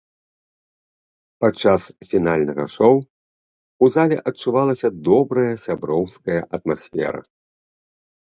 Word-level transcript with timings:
Падчас 1.43 1.81
фінальнага 2.13 2.65
шоу 2.75 2.95
ў 2.99 3.85
зале 3.97 4.17
адчувалася 4.31 4.89
добрая 5.11 5.53
сяброўская 5.67 6.39
атмасфера. 6.61 7.21